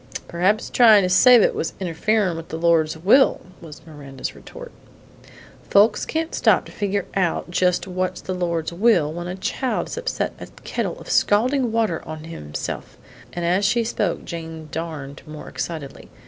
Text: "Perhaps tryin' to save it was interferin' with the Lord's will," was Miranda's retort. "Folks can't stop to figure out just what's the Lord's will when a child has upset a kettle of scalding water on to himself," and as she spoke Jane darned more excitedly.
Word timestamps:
"Perhaps 0.27 0.71
tryin' 0.71 1.03
to 1.03 1.09
save 1.09 1.43
it 1.43 1.53
was 1.53 1.73
interferin' 1.79 2.35
with 2.35 2.49
the 2.49 2.57
Lord's 2.57 2.97
will," 2.97 3.41
was 3.61 3.85
Miranda's 3.85 4.33
retort. 4.33 4.71
"Folks 5.69 6.07
can't 6.07 6.33
stop 6.33 6.65
to 6.65 6.71
figure 6.71 7.05
out 7.13 7.51
just 7.51 7.85
what's 7.85 8.19
the 8.19 8.33
Lord's 8.33 8.73
will 8.73 9.13
when 9.13 9.27
a 9.27 9.35
child 9.35 9.89
has 9.89 9.97
upset 9.97 10.33
a 10.39 10.47
kettle 10.63 10.99
of 10.99 11.07
scalding 11.07 11.71
water 11.71 12.01
on 12.03 12.23
to 12.23 12.29
himself," 12.29 12.97
and 13.31 13.45
as 13.45 13.63
she 13.63 13.83
spoke 13.83 14.25
Jane 14.25 14.69
darned 14.71 15.21
more 15.27 15.47
excitedly. 15.47 16.09